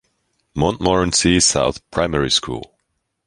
[0.55, 2.75] Montmorency South Primary School.